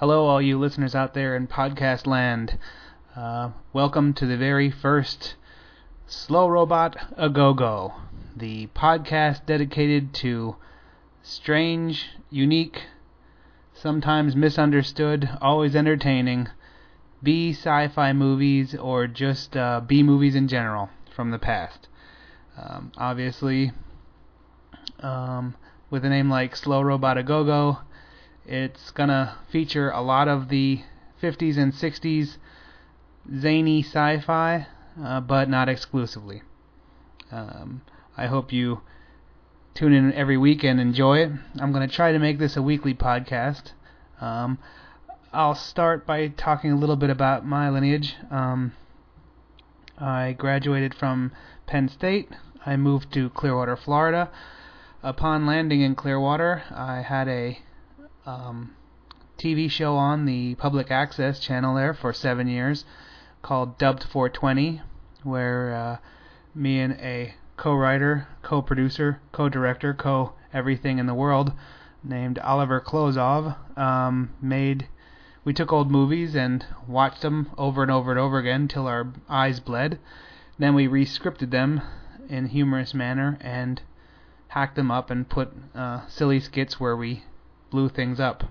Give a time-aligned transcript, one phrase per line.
[0.00, 2.56] Hello, all you listeners out there in podcast land.
[3.16, 5.34] Uh, welcome to the very first
[6.06, 7.94] Slow Robot A Go Go,
[8.36, 10.54] the podcast dedicated to
[11.20, 12.84] strange, unique,
[13.74, 16.46] sometimes misunderstood, always entertaining
[17.20, 21.88] B sci fi movies or just uh, B movies in general from the past.
[22.56, 23.72] Um, obviously,
[25.00, 25.56] um,
[25.90, 27.78] with a name like Slow Robot A Go Go,
[28.48, 30.80] it's gonna feature a lot of the
[31.22, 32.38] 50s and 60s
[33.38, 34.66] zany sci-fi,
[35.02, 36.42] uh, but not exclusively.
[37.30, 37.82] Um,
[38.16, 38.80] I hope you
[39.74, 41.32] tune in every week and enjoy it.
[41.60, 43.72] I'm gonna try to make this a weekly podcast.
[44.18, 44.58] Um,
[45.30, 48.16] I'll start by talking a little bit about my lineage.
[48.30, 48.72] Um,
[49.98, 51.32] I graduated from
[51.66, 52.30] Penn State.
[52.64, 54.30] I moved to Clearwater, Florida.
[55.02, 57.60] Upon landing in Clearwater, I had a
[58.28, 58.70] um,
[59.38, 62.84] TV show on the public access channel there for seven years
[63.40, 64.82] called Dubbed 420,
[65.22, 65.96] where uh,
[66.54, 71.52] me and a co-writer, co-producer, co-director, co-everything in the world
[72.04, 74.88] named Oliver Klozov um, made.
[75.44, 79.10] We took old movies and watched them over and over and over again till our
[79.28, 79.98] eyes bled.
[80.58, 81.80] Then we re-scripted them
[82.28, 83.80] in humorous manner and
[84.48, 87.22] hacked them up and put uh, silly skits where we
[87.70, 88.44] blew things up,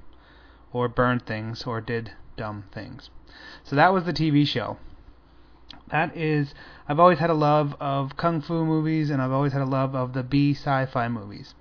[0.72, 3.10] or burned things, or did dumb things.
[3.64, 4.78] So that was the TV show.
[5.90, 6.54] That is,
[6.88, 9.95] I've always had a love of kung fu movies, and I've always had a love
[9.95, 11.55] of the B sci-fi movies.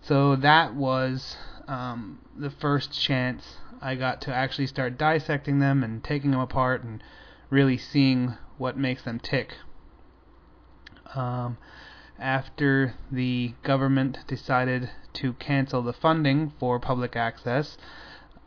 [0.00, 1.36] So that was
[1.68, 6.82] um, the first chance I got to actually start dissecting them and taking them apart
[6.82, 7.02] and
[7.50, 9.54] really seeing what makes them tick.
[11.14, 11.58] Um,
[12.18, 17.76] after the government decided to cancel the funding for public access,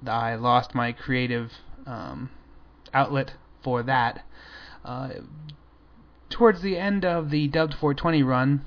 [0.06, 1.52] I lost my creative
[1.86, 2.30] um,
[2.94, 4.26] outlet for that.
[4.84, 5.10] Uh,
[6.30, 8.66] towards the end of the Dubbed 420 run,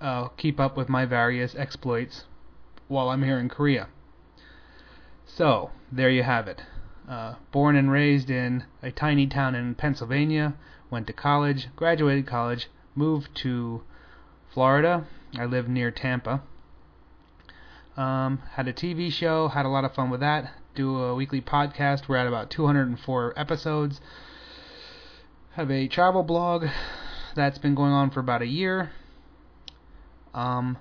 [0.00, 2.24] uh, keep up with my various exploits
[2.88, 3.88] while I'm here in Korea.
[5.26, 6.62] So, there you have it.
[7.08, 10.54] Uh, born and raised in a tiny town in Pennsylvania,
[10.90, 13.82] went to college, graduated college, moved to
[14.52, 15.04] Florida.
[15.36, 16.42] I live near Tampa.
[17.96, 20.52] Um, had a TV show, had a lot of fun with that.
[20.74, 22.08] Do a weekly podcast.
[22.08, 24.00] We're at about 204 episodes.
[25.52, 26.66] Have a travel blog
[27.34, 28.90] that's been going on for about a year.
[30.34, 30.78] Um,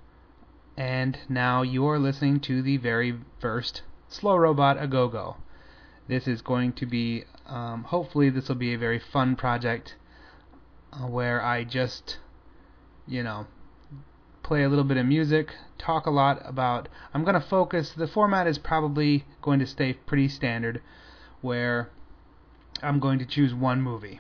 [0.78, 5.38] and now you're listening to the very first Slow Robot A Go Go.
[6.08, 9.96] This is going to be, um, hopefully, this will be a very fun project.
[10.94, 12.18] uh, where I just,
[13.08, 13.48] you know,
[14.44, 16.90] play a little bit of music, talk a lot about.
[17.14, 17.92] I'm going to focus.
[17.96, 20.82] The format is probably going to stay pretty standard,
[21.42, 21.90] where
[22.82, 24.20] I'm going to choose one movie.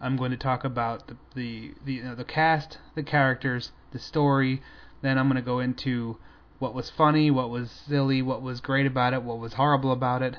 [0.00, 3.98] I'm going to talk about the the the, you know, the cast, the characters, the
[3.98, 4.62] story.
[5.02, 6.18] Then I'm going to go into
[6.58, 10.22] what was funny, what was silly, what was great about it, what was horrible about
[10.22, 10.36] it,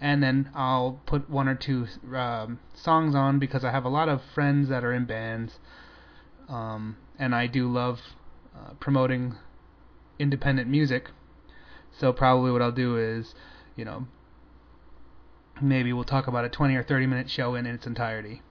[0.00, 4.08] and then I'll put one or two um, songs on because I have a lot
[4.08, 5.58] of friends that are in bands,
[6.48, 8.00] um, and I do love
[8.56, 9.36] uh, promoting
[10.18, 11.10] independent music.
[11.92, 13.34] So probably what I'll do is,
[13.76, 14.06] you know,
[15.60, 18.42] maybe we'll talk about a 20 or 30 minute show in its entirety.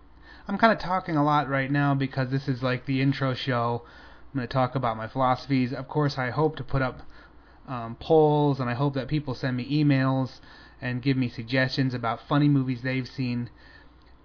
[0.47, 3.83] I'm kind of talking a lot right now because this is like the intro show.
[4.31, 5.71] I'm going to talk about my philosophies.
[5.71, 7.01] Of course, I hope to put up
[7.67, 10.39] um, polls, and I hope that people send me emails
[10.81, 13.49] and give me suggestions about funny movies they've seen.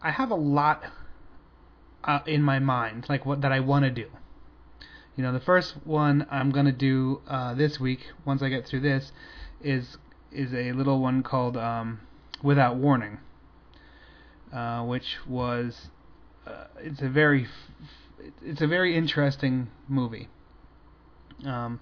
[0.01, 0.85] I have a lot
[2.05, 4.09] uh, in my mind, like what that I want to do.
[5.17, 8.81] You know, the first one I'm gonna do uh, this week, once I get through
[8.81, 9.13] this,
[9.63, 9.99] is
[10.31, 12.01] is a little one called um,
[12.43, 13.19] Without Warning,
[14.53, 15.89] uh, which was
[16.47, 17.47] uh, it's a very
[18.43, 20.29] it's a very interesting movie.
[21.45, 21.81] Um,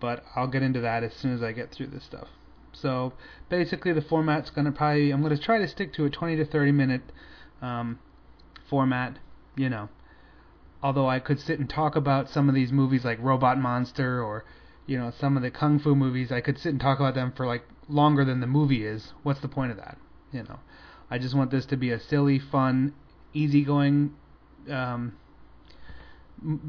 [0.00, 2.28] but I'll get into that as soon as I get through this stuff.
[2.72, 3.14] So
[3.48, 6.72] basically, the format's gonna probably I'm gonna try to stick to a 20 to 30
[6.72, 7.02] minute
[7.62, 7.98] um,
[8.68, 9.18] format.
[9.56, 9.88] You know,
[10.82, 14.44] although I could sit and talk about some of these movies like Robot Monster or
[14.86, 17.32] you know some of the kung fu movies, I could sit and talk about them
[17.34, 19.12] for like longer than the movie is.
[19.22, 19.98] What's the point of that?
[20.32, 20.58] You know,
[21.10, 22.92] I just want this to be a silly, fun,
[23.36, 24.14] easygoing
[24.70, 25.12] um,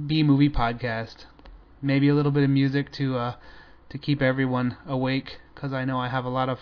[0.05, 1.25] B movie podcast.
[1.81, 3.35] Maybe a little bit of music to uh,
[3.89, 6.59] to keep everyone awake because I know I have a lot of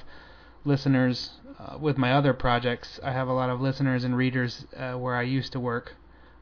[0.64, 3.00] listeners uh, with my other projects.
[3.04, 5.96] I have a lot of listeners and readers uh, where I used to work.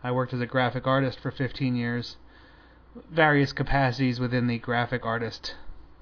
[0.04, 2.18] I worked as a graphic artist for 15 years,
[3.10, 5.56] various capacities within the graphic artist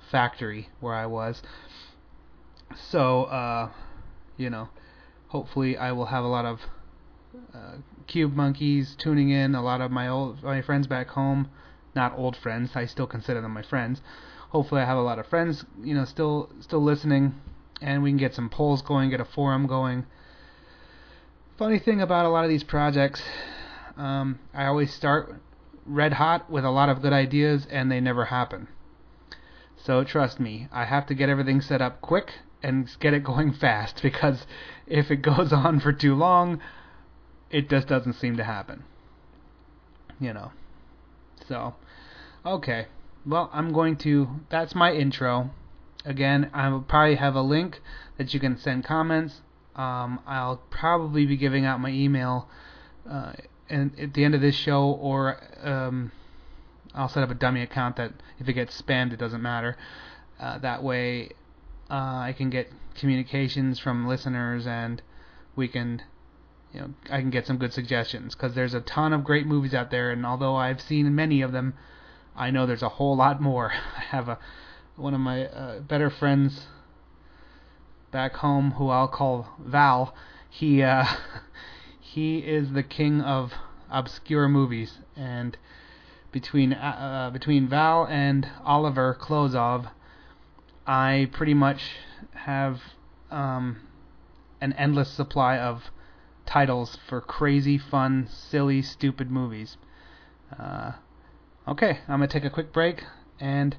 [0.09, 1.43] factory where I was.
[2.75, 3.69] So, uh,
[4.37, 4.69] you know,
[5.27, 6.61] hopefully I will have a lot of
[7.53, 7.75] uh,
[8.07, 11.49] Cube Monkeys tuning in, a lot of my old my friends back home,
[11.95, 14.01] not old friends, I still consider them my friends.
[14.49, 17.35] Hopefully I have a lot of friends, you know, still still listening
[17.81, 20.05] and we can get some polls going, get a forum going.
[21.57, 23.23] Funny thing about a lot of these projects
[23.97, 25.41] um, I always start
[25.85, 28.67] red hot with a lot of good ideas, and they never happen.
[29.77, 33.51] So trust me, I have to get everything set up quick and get it going
[33.61, 34.45] fast because
[34.87, 36.59] if it goes on for too long,
[37.51, 38.83] it just doesn't seem to happen.
[40.19, 40.51] You know.
[41.47, 41.75] So,
[42.45, 42.87] okay.
[43.25, 44.27] Well, I'm going to.
[44.49, 45.51] That's my intro.
[46.05, 47.81] Again, I will probably have a link
[48.17, 49.41] that you can send comments.
[49.75, 52.49] Um, I'll probably be giving out my email
[53.09, 53.33] uh,
[53.69, 56.11] and at the end of this show, or um,
[56.93, 59.77] I'll set up a dummy account that if it gets spammed, it doesn't matter.
[60.39, 61.29] Uh, that way,
[61.89, 65.01] uh, I can get communications from listeners, and
[65.55, 66.01] we can,
[66.73, 69.73] you know, I can get some good suggestions because there's a ton of great movies
[69.73, 71.73] out there, and although I've seen many of them,
[72.35, 73.71] I know there's a whole lot more.
[73.97, 74.39] I have a
[74.95, 76.67] one of my uh, better friends
[78.11, 80.13] back home who I'll call Val.
[80.49, 81.05] He uh,
[81.99, 83.53] he is the king of
[83.89, 85.57] obscure movies, and
[86.31, 89.91] between uh, uh, between Val and Oliver Klozov,
[90.87, 91.81] I pretty much
[92.33, 92.81] have
[93.29, 93.81] um,
[94.61, 95.91] an endless supply of
[96.51, 99.77] titles for crazy, fun, silly, stupid movies.
[100.59, 100.91] Uh,
[101.65, 103.03] okay, I'm gonna take a quick break
[103.39, 103.77] and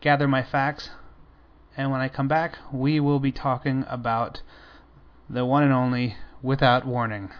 [0.00, 0.90] gather my facts,
[1.76, 4.42] and when I come back, we will be talking about
[5.30, 7.30] the one and only Without Warning.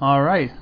[0.00, 0.52] All right.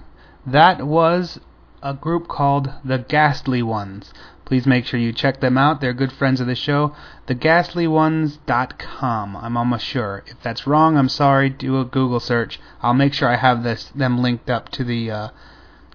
[0.47, 1.39] That was
[1.83, 4.15] a group called The Ghastly Ones.
[4.47, 5.81] Please make sure you check them out.
[5.81, 6.95] They're good friends of the show.
[7.27, 9.37] TheGhastlyOnes.com.
[9.37, 10.23] I'm almost sure.
[10.27, 11.51] If that's wrong, I'm sorry.
[11.51, 12.59] Do a Google search.
[12.81, 15.29] I'll make sure I have this them linked up to the uh,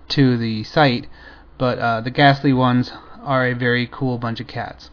[0.09, 1.07] to the site.
[1.57, 2.91] But uh, the Ghastly Ones
[3.23, 4.91] are a very cool bunch of cats.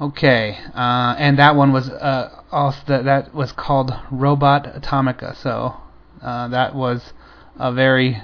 [0.00, 5.34] Okay, uh, and that one was uh, also that that was called Robot Atomica.
[5.34, 5.76] So
[6.22, 7.12] uh, that was
[7.58, 8.22] a very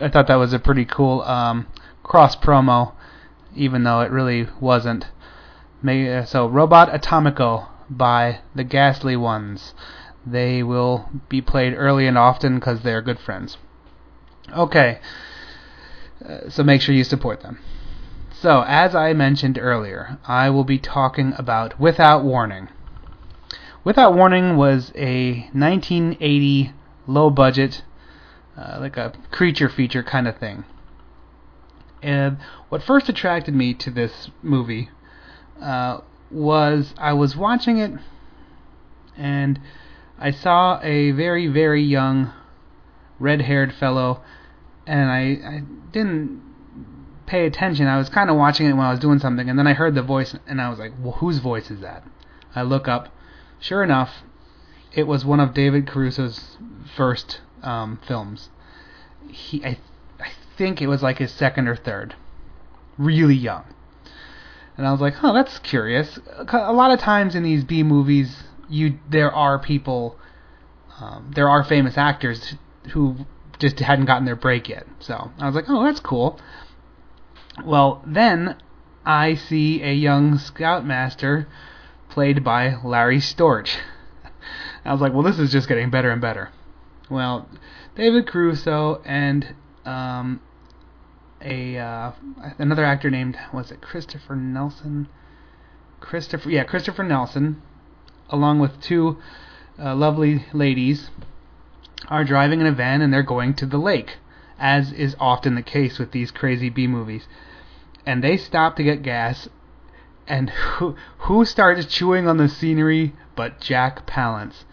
[0.00, 1.66] I thought that was a pretty cool um,
[2.02, 2.92] cross promo,
[3.56, 5.06] even though it really wasn't.
[5.82, 9.74] So Robot Atomico by the Ghastly Ones.
[10.26, 13.56] They will be played early and often because they're good friends.
[14.54, 14.98] Okay,
[16.26, 17.58] uh, so make sure you support them.
[18.30, 22.68] So, as I mentioned earlier, I will be talking about Without Warning.
[23.84, 26.72] Without Warning was a 1980
[27.08, 27.82] low budget,
[28.56, 30.64] uh, like a creature feature kind of thing.
[32.00, 32.38] And
[32.68, 34.90] what first attracted me to this movie
[35.60, 37.90] uh, was I was watching it
[39.16, 39.58] and
[40.18, 42.32] I saw a very, very young
[43.18, 44.22] red haired fellow,
[44.86, 45.62] and I, I
[45.92, 46.42] didn't
[47.26, 47.86] pay attention.
[47.86, 49.94] I was kind of watching it when I was doing something, and then I heard
[49.94, 52.04] the voice, and I was like, well, whose voice is that?
[52.54, 53.08] I look up.
[53.60, 54.10] Sure enough,
[54.98, 56.56] it was one of David Caruso's
[56.96, 58.50] first um, films.
[59.30, 59.78] He, I,
[60.18, 62.16] I think it was like his second or third.
[62.96, 63.62] Really young.
[64.76, 66.18] And I was like, oh, that's curious.
[66.48, 70.18] A lot of times in these B movies, you there are people,
[70.98, 72.54] um, there are famous actors
[72.90, 73.18] who
[73.60, 74.84] just hadn't gotten their break yet.
[74.98, 76.40] So I was like, oh, that's cool.
[77.64, 78.56] Well, then
[79.06, 81.46] I see a young scoutmaster
[82.08, 83.76] played by Larry Storch.
[84.84, 86.50] I was like, well, this is just getting better and better.
[87.10, 87.48] Well,
[87.94, 89.54] David Caruso and
[89.84, 90.40] um,
[91.42, 92.12] a uh,
[92.58, 95.08] another actor named was it Christopher Nelson?
[96.00, 97.60] Christopher, yeah, Christopher Nelson,
[98.30, 99.18] along with two
[99.78, 101.10] uh, lovely ladies,
[102.08, 104.18] are driving in a van and they're going to the lake,
[104.58, 107.26] as is often the case with these crazy B movies.
[108.06, 109.48] And they stop to get gas,
[110.28, 114.64] and who who starts chewing on the scenery but Jack Palance?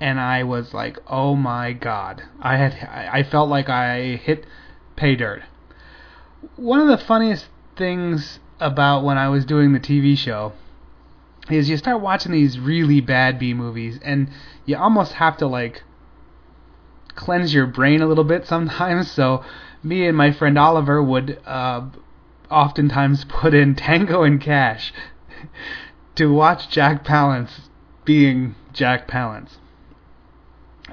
[0.00, 2.22] And I was like, oh my god!
[2.40, 2.74] I had
[3.12, 4.44] I felt like I hit
[4.96, 5.42] pay dirt.
[6.56, 7.46] One of the funniest
[7.76, 10.52] things about when I was doing the TV show
[11.50, 14.28] is you start watching these really bad B movies and
[14.64, 15.82] you almost have to like
[17.14, 19.10] cleanse your brain a little bit sometimes.
[19.14, 19.44] So
[19.82, 21.82] me and my friend Oliver would uh,
[22.50, 24.92] oftentimes put in Tango and Cash
[26.14, 27.68] to watch Jack Palance
[28.04, 29.56] being Jack Palance.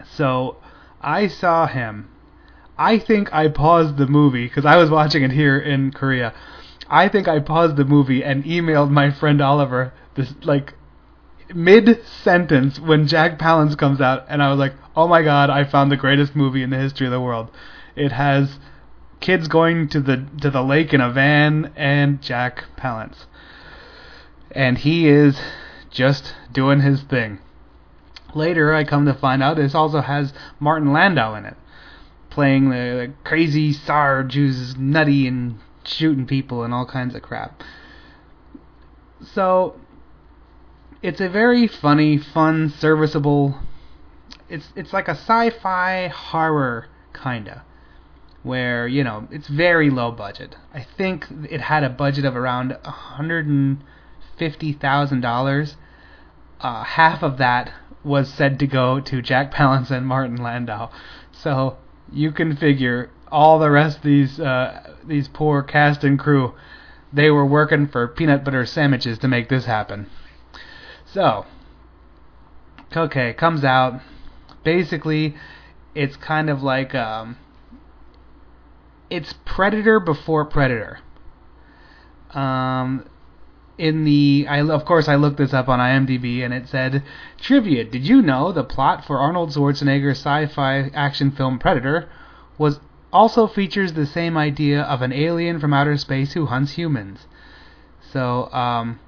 [0.05, 0.57] So
[1.01, 2.09] I saw him.
[2.77, 6.33] I think I paused the movie because I was watching it here in Korea.
[6.89, 10.73] I think I paused the movie and emailed my friend Oliver this like
[11.53, 15.63] mid sentence when Jack Palance comes out, and I was like, "Oh my god, I
[15.63, 17.49] found the greatest movie in the history of the world."
[17.95, 18.59] It has
[19.21, 23.25] kids going to the to the lake in a van and Jack Palance,
[24.51, 25.39] and he is
[25.89, 27.39] just doing his thing.
[28.33, 31.55] Later, I come to find out this also has Martin Landau in it,
[32.29, 37.61] playing the, the crazy Sarge who's nutty and shooting people and all kinds of crap.
[39.21, 39.75] So
[41.01, 43.59] it's a very funny, fun, serviceable.
[44.49, 47.63] It's it's like a sci-fi horror kinda,
[48.43, 50.55] where you know it's very low budget.
[50.73, 53.83] I think it had a budget of around a hundred and
[54.37, 55.77] fifty thousand dollars.
[56.59, 57.71] Uh, half of that
[58.03, 60.89] was said to go to Jack Palance and Martin Landau,
[61.31, 61.77] so
[62.11, 66.53] you can figure all the rest of these uh, these poor cast and crew,
[67.13, 70.09] they were working for peanut butter sandwiches to make this happen.
[71.05, 71.45] So,
[72.95, 74.01] okay, comes out.
[74.63, 75.35] Basically,
[75.95, 77.37] it's kind of like um,
[79.11, 80.99] it's Predator before Predator.
[82.31, 83.05] Um,
[83.77, 87.03] in the, I of course I looked this up on IMDb and it said
[87.39, 87.83] trivia.
[87.83, 92.09] Did you know the plot for Arnold Schwarzenegger's sci-fi action film Predator
[92.57, 92.79] was
[93.11, 97.27] also features the same idea of an alien from outer space who hunts humans?
[98.13, 98.99] So, um,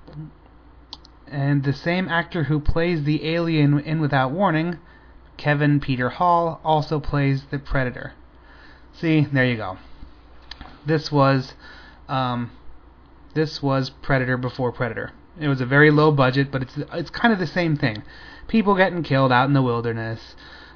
[1.28, 4.80] and the same actor who plays the alien in Without Warning,
[5.38, 8.14] Kevin Peter Hall, also plays the Predator.
[8.94, 9.78] See, there you go.
[10.86, 11.54] This was,
[12.08, 12.52] um,
[13.34, 15.12] this was Predator before Predator.
[15.40, 18.04] It was a very low budget, but it's it's kind of the same thing.
[18.48, 20.36] People getting killed out in the wilderness,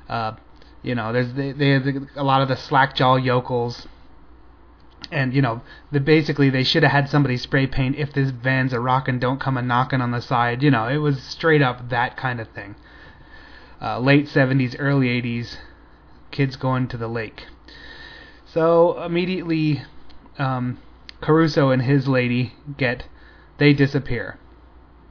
[0.09, 0.33] uh,
[0.81, 3.87] You know, there's they, they have the, a lot of the slackjaw yokels,
[5.11, 5.61] and you know,
[5.91, 9.39] the basically they should have had somebody spray paint if this van's a rockin', don't
[9.39, 10.63] come a knockin' on the side.
[10.63, 12.75] You know, it was straight up that kind of thing.
[13.81, 15.57] Uh, late 70s, early 80s,
[16.31, 17.45] kids going to the lake.
[18.45, 19.83] So immediately,
[20.37, 20.79] um,
[21.21, 23.05] Caruso and his lady get
[23.57, 24.37] they disappear.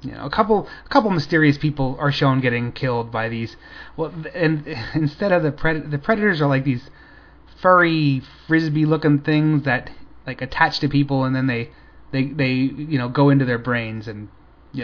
[0.02, 3.56] You know, a couple a couple mysterious people are shown getting killed by these.
[3.96, 6.90] Well, and instead of the pred- the predators are like these
[7.60, 9.90] furry frisbee looking things that
[10.26, 11.70] like attach to people and then they
[12.12, 14.28] they they you know go into their brains and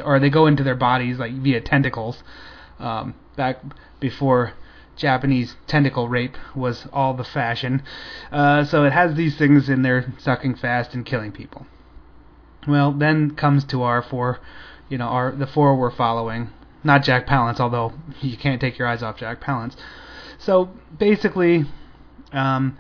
[0.05, 2.23] or they go into their bodies like via tentacles.
[2.79, 3.63] Um, back
[4.01, 4.55] before
[4.97, 7.83] Japanese tentacle rape was all the fashion.
[8.31, 11.67] Uh, so it has these things in there sucking fast and killing people.
[12.67, 14.39] Well, then comes to our four,
[14.89, 16.51] you know, our the four we're following.
[16.85, 19.75] Not Jack Palance, although you can't take your eyes off Jack Palance.
[20.39, 21.65] So basically,
[22.33, 22.77] um,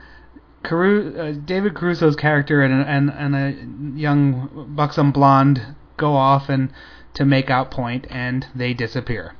[0.62, 6.70] Caru- uh, David Caruso's character and, and and a young buxom blonde go off and
[7.14, 9.34] to make out point, and they disappear.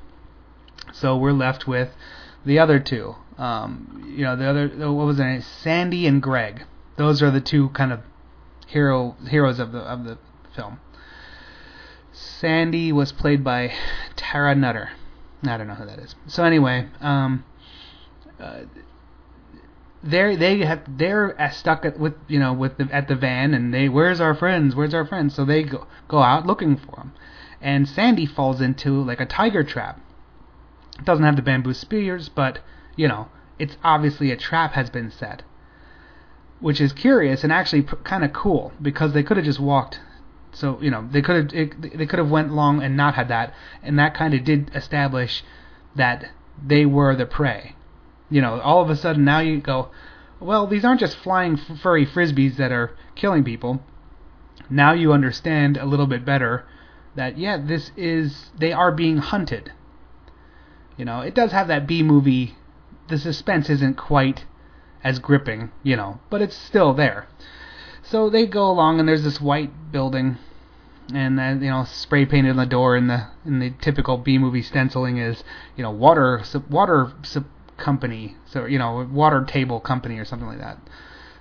[0.92, 1.90] So we're left with
[2.44, 3.14] the other two.
[3.38, 5.42] Um, you know, the other what was it?
[5.62, 6.64] Sandy and Greg.
[6.96, 8.00] Those are the two kind of
[8.66, 10.18] hero heroes of the of the
[10.54, 10.80] film.
[12.12, 13.72] Sandy was played by
[14.16, 14.90] Tarah Nutter.
[15.44, 16.14] I don't know who that is.
[16.26, 17.44] So anyway, um,
[18.38, 18.60] uh,
[20.02, 23.72] they they have they're stuck at, with you know with the, at the van and
[23.72, 27.12] they where's our friends where's our friends so they go go out looking for them
[27.60, 30.00] and Sandy falls into like a tiger trap
[30.98, 32.60] it doesn't have the bamboo spears, but,
[32.96, 33.28] you know,
[33.58, 35.42] it's obviously a trap has been set.
[36.60, 40.00] Which is curious and actually p- kind of cool because they could have just walked.
[40.52, 43.54] So you know they could have they could have went long and not had that,
[43.82, 45.42] and that kind of did establish
[45.96, 46.30] that
[46.62, 47.74] they were the prey.
[48.30, 49.90] You know, all of a sudden now you go,
[50.40, 53.82] well, these aren't just flying f- furry frisbees that are killing people.
[54.68, 56.64] Now you understand a little bit better
[57.14, 59.72] that yeah, this is they are being hunted.
[60.96, 62.54] You know, it does have that B movie.
[63.08, 64.44] The suspense isn't quite
[65.04, 67.26] as gripping, you know, but it's still there.
[68.02, 70.36] So they go along, and there's this white building,
[71.14, 74.38] and then you know, spray painted on the door in the in the typical B
[74.38, 75.42] movie stenciling is
[75.76, 77.12] you know water water
[77.76, 80.78] company, so you know water table company or something like that.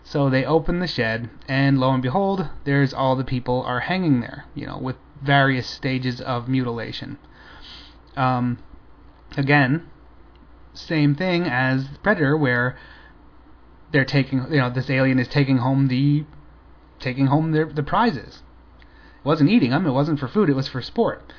[0.04, 4.20] So they open the shed, and lo and behold, there's all the people are hanging
[4.22, 7.18] there, you know, with various stages of mutilation.
[8.18, 8.58] Um,
[9.38, 9.90] again,
[10.74, 12.78] same thing as Predator, where
[13.92, 16.26] they're taking, you know, this alien is taking home the,
[17.00, 18.42] taking home the the prizes.
[18.80, 19.86] It wasn't eating them.
[19.86, 20.50] It wasn't for food.
[20.50, 21.34] It was for sport.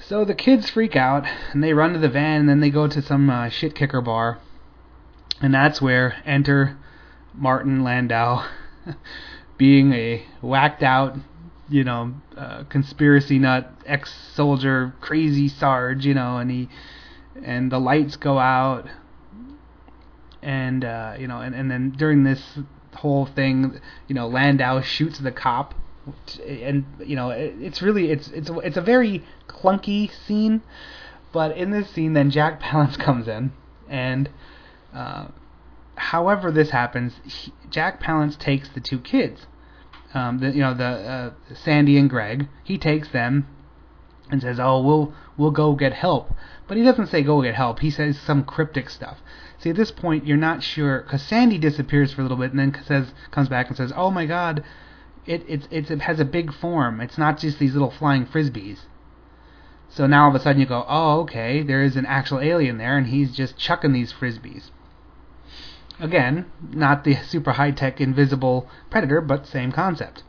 [0.00, 2.86] So the kids freak out and they run to the van and then they go
[2.86, 4.38] to some uh, shit kicker bar,
[5.40, 6.78] and that's where enter
[7.34, 8.46] Martin Landau,
[9.58, 11.16] being a whacked out
[11.68, 16.68] you know, uh, conspiracy nut, ex-soldier, crazy Sarge, you know, and he,
[17.42, 18.86] and the lights go out,
[20.42, 22.58] and uh, you know, and and then during this
[22.94, 25.74] whole thing, you know, Landau shoots the cop,
[26.46, 30.62] and you know, it, it's really it's it's it's a very clunky scene,
[31.32, 33.52] but in this scene, then Jack Palance comes in,
[33.88, 34.30] and
[34.94, 35.26] uh,
[35.96, 39.46] however this happens, he, Jack Palance takes the two kids
[40.14, 42.48] um, the, you know the uh, Sandy and Greg.
[42.64, 43.46] He takes them
[44.30, 46.32] and says, "Oh, we'll we'll go get help."
[46.66, 47.80] But he doesn't say go get help.
[47.80, 49.18] He says some cryptic stuff.
[49.58, 52.58] See, at this point, you're not sure because Sandy disappears for a little bit and
[52.58, 54.62] then says comes back and says, "Oh my God,
[55.26, 57.00] it it's, it's it has a big form.
[57.00, 58.86] It's not just these little flying frisbees."
[59.88, 62.78] So now all of a sudden you go, "Oh, okay, there is an actual alien
[62.78, 64.70] there, and he's just chucking these frisbees."
[65.98, 70.22] Again, not the super high tech invisible predator, but same concept.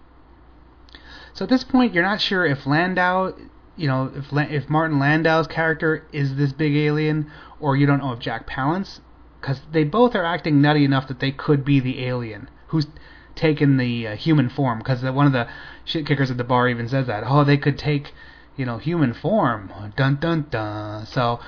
[1.33, 3.33] So at this point, you're not sure if Landau,
[3.75, 8.13] you know, if if Martin Landau's character is this big alien, or you don't know
[8.13, 9.01] if Jack Palance,
[9.41, 12.87] because they both are acting nutty enough that they could be the alien who's
[13.35, 14.79] taken the uh, human form.
[14.79, 15.47] Because one of the
[15.85, 17.23] shit kickers at the bar even says that.
[17.25, 18.13] Oh, they could take,
[18.55, 19.71] you know, human form.
[19.95, 21.05] Dun dun dun.
[21.05, 21.39] So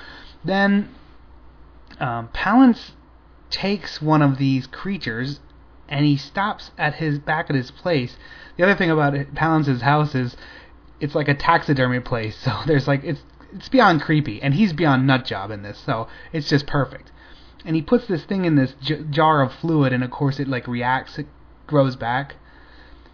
[0.44, 0.88] then
[1.98, 2.92] um, Palance
[3.50, 5.40] takes one of these creatures
[5.88, 8.16] and he stops at his back at his place.
[8.56, 10.36] The other thing about Palance's house is
[11.00, 15.06] it's like a taxidermy place, so there's like it's it's beyond creepy, and he's beyond
[15.06, 17.10] nut job in this, so it's just perfect.
[17.64, 20.46] And he puts this thing in this j- jar of fluid, and of course it
[20.46, 21.26] like reacts, it
[21.66, 22.36] grows back.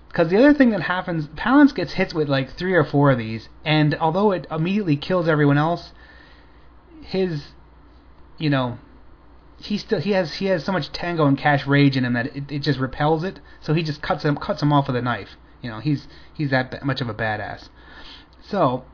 [0.08, 3.18] Because the other thing that happens, Palance gets hit with like three or four of
[3.18, 5.92] these, and although it immediately kills everyone else,
[7.02, 7.48] his,
[8.38, 8.78] you know,
[9.66, 12.26] he still he has he has so much Tango and Cash rage in him that
[12.36, 13.40] it, it just repels it.
[13.60, 15.36] So he just cuts him cuts him off with a knife.
[15.60, 17.68] You know, he's he's that much of a badass.
[18.40, 18.84] So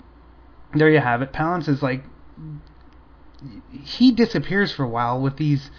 [0.75, 1.33] there you have it.
[1.33, 2.05] Palance is like
[3.71, 5.71] he disappears for a while with these,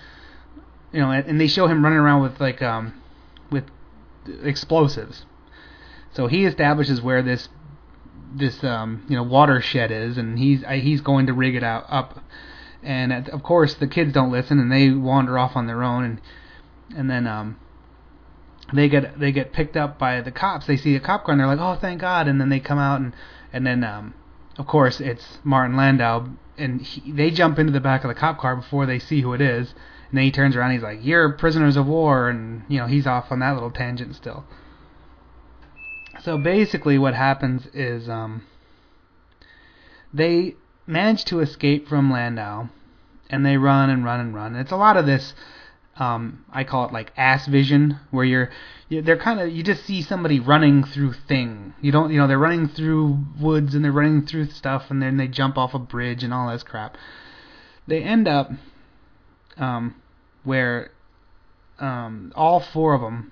[0.92, 2.94] you know, and, and they show him running around with like um
[3.50, 3.66] with
[4.44, 5.26] explosives.
[6.14, 7.50] So he establishes where this
[8.36, 12.20] this um you know watershed is, and he's he's going to rig it out up
[12.84, 16.04] and at, of course the kids don't listen and they wander off on their own
[16.04, 16.22] and
[16.96, 17.58] and then um
[18.74, 20.66] they get they get picked up by the cops.
[20.66, 22.80] They see a cop car and they're like oh thank god and then they come
[22.80, 23.14] out and
[23.52, 24.14] and then um
[24.58, 28.40] of course it's Martin Landau and he, they jump into the back of the cop
[28.40, 29.74] car before they see who it is
[30.10, 32.88] and then he turns around and he's like you're prisoners of war and you know
[32.88, 34.46] he's off on that little tangent still.
[36.22, 38.44] So basically what happens is um
[40.14, 40.56] they
[40.88, 42.70] manage to escape from Landau,
[43.30, 44.54] and they run and run and run.
[44.54, 45.34] And it's a lot of this.
[45.96, 48.50] Um, I call it like ass vision, where you're,
[48.90, 51.74] they're kind of you just see somebody running through thing.
[51.82, 55.18] You don't, you know, they're running through woods and they're running through stuff, and then
[55.18, 56.98] they jump off a bridge and all this crap.
[57.86, 58.52] They end up
[59.58, 59.96] um,
[60.44, 60.92] where
[61.80, 63.32] um, all four of them,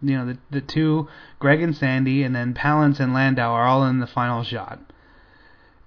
[0.00, 1.08] you know, the the two,
[1.40, 4.78] Greg and Sandy, and then Palance and Landau are all in the final shot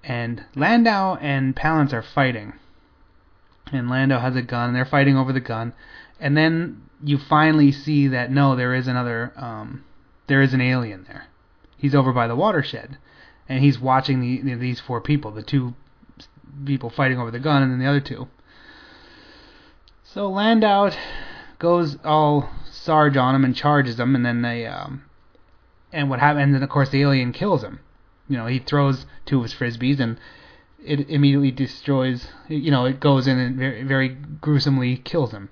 [0.09, 2.53] and Landau and Palance are fighting.
[3.71, 5.73] And Landau has a gun, and they're fighting over the gun.
[6.19, 9.83] And then you finally see that no, there is another, um,
[10.25, 11.27] there is an alien there.
[11.77, 12.97] He's over by the watershed,
[13.47, 15.75] and he's watching the, these four people, the two
[16.65, 18.27] people fighting over the gun, and then the other two.
[20.03, 20.89] So Landau
[21.59, 25.03] goes all Sarge on him and charges him, and then they, um,
[25.93, 26.55] and what happens?
[26.55, 27.79] And of course the alien kills him
[28.29, 30.17] you know, he throws two of his frisbees and
[30.83, 32.27] it immediately destroys.
[32.47, 35.49] You know, it goes in and very, very gruesomely kills him.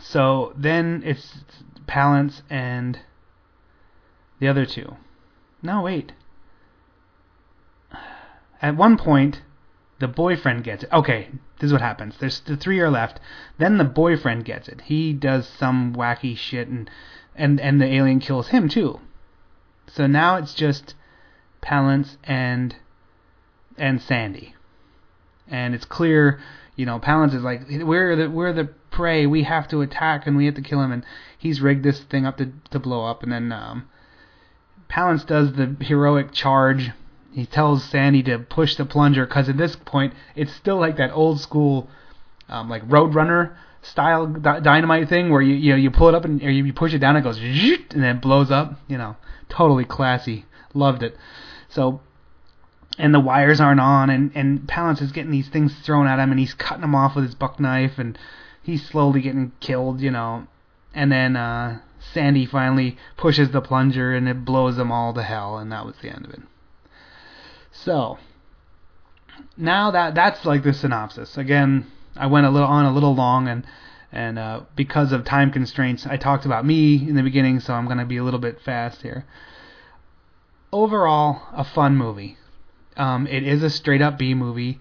[0.00, 1.38] So then it's
[1.86, 3.00] Palance and
[4.38, 4.96] the other two.
[5.62, 6.12] No, wait.
[8.62, 9.42] At one point,
[9.98, 10.92] the boyfriend gets it.
[10.92, 12.16] Okay, this is what happens.
[12.18, 13.18] There's the three are left.
[13.58, 14.82] Then the boyfriend gets it.
[14.82, 16.90] He does some wacky shit, and
[17.34, 19.00] and and the alien kills him too.
[19.88, 20.94] So now it's just
[21.66, 22.76] Palance and
[23.76, 24.54] and Sandy.
[25.48, 26.40] And it's clear,
[26.76, 29.26] you know, Palance is like, we're the we're the prey.
[29.26, 30.92] We have to attack and we have to kill him.
[30.92, 31.04] And
[31.36, 33.22] he's rigged this thing up to to blow up.
[33.22, 33.88] And then um,
[34.90, 36.90] Palance does the heroic charge.
[37.32, 41.12] He tells Sandy to push the plunger because at this point it's still like that
[41.12, 41.88] old school,
[42.48, 46.42] um, like Roadrunner style dynamite thing where you you know you pull it up and
[46.42, 48.80] or you push it down and it goes and then it blows up.
[48.88, 49.16] You know,
[49.48, 50.44] totally classy.
[50.74, 51.16] Loved it.
[51.76, 52.00] So
[52.98, 56.30] and the wires aren't on and and Palance is getting these things thrown at him
[56.30, 58.18] and he's cutting them off with his buck knife and
[58.62, 60.46] he's slowly getting killed, you know.
[60.94, 65.58] And then uh Sandy finally pushes the plunger and it blows them all to hell
[65.58, 66.40] and that was the end of it.
[67.72, 68.18] So
[69.58, 71.36] now that that's like the synopsis.
[71.36, 71.86] Again,
[72.16, 73.66] I went a little on a little long and
[74.10, 77.84] and uh, because of time constraints, I talked about me in the beginning, so I'm
[77.84, 79.26] going to be a little bit fast here
[80.76, 82.36] overall a fun movie.
[82.96, 84.78] Um, it is a straight up B movie.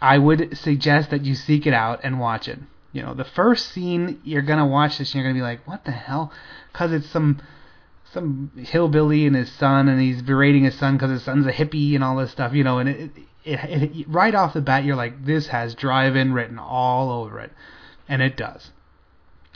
[0.00, 2.58] I would suggest that you seek it out and watch it.
[2.92, 5.84] You know, the first scene you're gonna watch this and you're gonna be like, "What
[5.84, 6.32] the hell?"
[6.72, 7.40] Because it's some
[8.04, 11.94] some hillbilly and his son, and he's berating his son because his son's a hippie
[11.94, 12.52] and all this stuff.
[12.52, 13.10] You know, and it,
[13.44, 17.38] it, it, it right off the bat you're like, "This has drive-in written all over
[17.38, 17.52] it,"
[18.08, 18.72] and it does.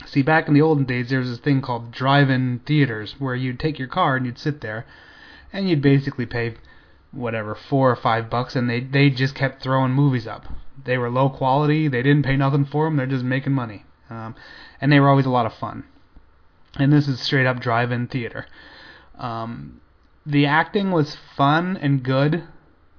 [0.05, 3.59] See, back in the olden days, there was this thing called drive-in theaters where you'd
[3.59, 4.85] take your car and you'd sit there
[5.53, 6.55] and you'd basically pay
[7.11, 10.45] whatever four or five bucks, and they they just kept throwing movies up.
[10.83, 11.87] They were low quality.
[11.87, 12.95] They didn't pay nothing for them.
[12.95, 14.35] They're just making money, um,
[14.79, 15.85] and they were always a lot of fun.
[16.75, 18.45] And this is straight up drive-in theater.
[19.17, 19.81] Um,
[20.25, 22.43] the acting was fun and good,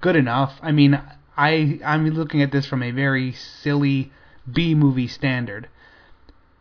[0.01, 0.59] good enough.
[0.61, 1.01] I mean,
[1.37, 4.11] I I'm looking at this from a very silly
[4.51, 5.69] B movie standard.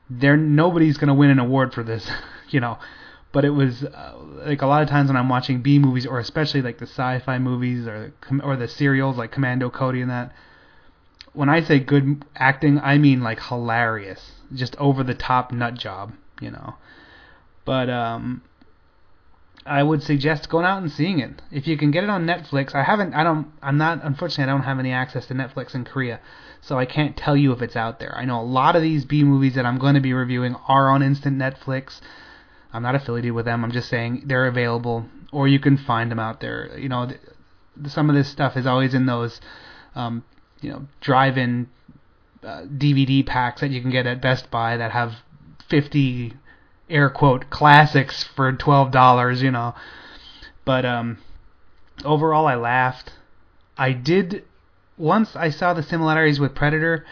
[0.09, 2.09] There nobody's gonna win an award for this,
[2.51, 2.79] you know
[3.33, 4.15] but it was uh,
[4.45, 7.39] like a lot of times when I'm watching B movies or especially like the sci-fi
[7.39, 8.13] movies or
[8.43, 10.33] or the serials like Commando Cody and that.
[11.35, 16.13] When I say good acting, I mean like hilarious, just over the top nut job,
[16.41, 16.75] you know.
[17.65, 18.43] But um,
[19.69, 22.75] I would suggest going out and seeing it if you can get it on Netflix.
[22.75, 25.85] I haven't, I don't, I'm not, unfortunately, I don't have any access to Netflix in
[25.85, 26.21] Korea,
[26.63, 28.17] so I can't tell you if it's out there.
[28.17, 30.89] I know a lot of these B movies that I'm going to be reviewing are
[30.89, 32.01] on Instant Netflix.
[32.73, 33.65] I'm not affiliated with them.
[33.65, 36.79] I'm just saying they're available, or you can find them out there.
[36.79, 37.21] You know, th-
[37.87, 39.41] some of this stuff is always in those,
[39.95, 40.25] um,
[40.61, 41.69] you know, drive-in
[42.43, 45.15] uh, DVD packs that you can get at Best Buy that have
[45.69, 46.35] 50
[46.91, 49.75] air quote classics for twelve dollars, you know.
[50.65, 51.19] But um,
[52.05, 53.13] overall, I laughed.
[53.77, 54.45] I did
[54.97, 57.05] once I saw the similarities with Predator.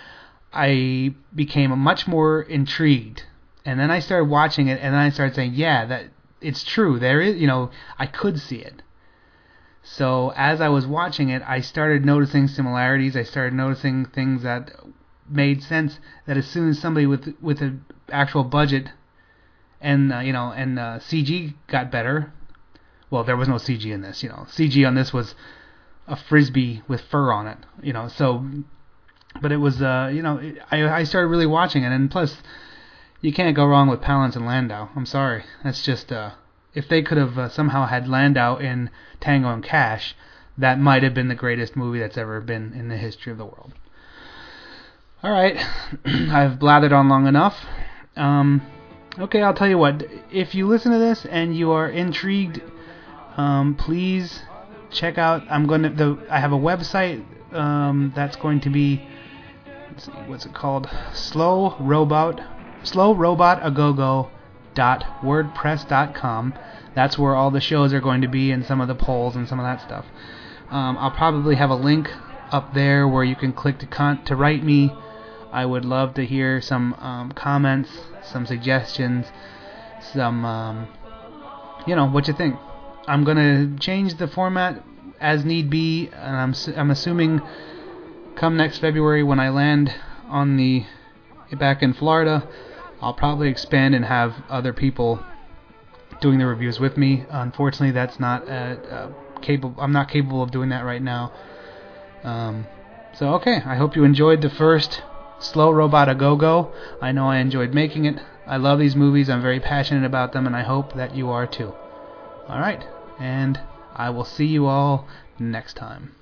[0.52, 3.24] I became much more intrigued,
[3.66, 6.04] and then I started watching it, and then I started saying, "Yeah, that
[6.40, 6.98] it's true.
[7.00, 8.82] There is, you know, I could see it."
[9.82, 13.16] So as I was watching it, I started noticing similarities.
[13.16, 14.70] I started noticing things that
[15.28, 15.98] made sense.
[16.26, 18.92] That as soon as somebody with with an actual budget
[19.80, 22.32] and uh, you know and uh, CG got better.
[23.10, 24.22] Well, there was no CG in this.
[24.22, 25.34] You know, CG on this was
[26.06, 27.58] a frisbee with fur on it.
[27.82, 28.46] You know, so
[29.42, 32.36] but it was uh you know I I started really watching it, and plus
[33.20, 34.88] you can't go wrong with Palance and Landau.
[34.94, 36.32] I'm sorry, that's just uh
[36.76, 40.14] if they could have uh, somehow had Landau in Tango and Cash,
[40.58, 43.46] that might have been the greatest movie that's ever been in the history of the
[43.46, 43.72] world.
[45.22, 45.56] All right,
[46.04, 47.56] I've blathered on long enough.
[48.14, 48.60] Um,
[49.18, 50.04] okay, I'll tell you what.
[50.30, 52.60] If you listen to this and you are intrigued,
[53.38, 54.42] um, please
[54.90, 55.42] check out.
[55.50, 55.88] I'm going to.
[55.88, 57.24] The I have a website
[57.54, 59.08] um, that's going to be.
[60.26, 60.90] What's it called?
[61.14, 62.40] Slow Robot.
[62.86, 64.30] Slow Robot Agogo
[64.76, 66.54] wordpress.com.
[66.94, 69.48] That's where all the shows are going to be and some of the polls and
[69.48, 70.06] some of that stuff.
[70.70, 72.10] Um, I'll probably have a link
[72.50, 74.92] up there where you can click to con- to write me.
[75.52, 77.90] I would love to hear some um, comments,
[78.22, 79.26] some suggestions,
[80.12, 80.88] some um,
[81.86, 82.56] you know what you think.
[83.06, 84.82] I'm gonna change the format
[85.20, 87.40] as need be, and I'm I'm assuming
[88.34, 89.94] come next February when I land
[90.28, 90.84] on the
[91.56, 92.46] back in Florida
[93.00, 95.24] I'll probably expand and have other people
[96.20, 97.24] doing the reviews with me.
[97.28, 99.80] Unfortunately, that's not uh, uh, capable.
[99.80, 101.32] I'm not capable of doing that right now.
[102.24, 102.66] Um,
[103.12, 105.02] so okay, I hope you enjoyed the first
[105.38, 106.72] Slow Robot A Go Go.
[107.00, 108.18] I know I enjoyed making it.
[108.46, 109.28] I love these movies.
[109.28, 111.74] I'm very passionate about them, and I hope that you are too.
[112.48, 112.86] All right,
[113.18, 113.60] and
[113.94, 115.06] I will see you all
[115.38, 116.15] next time.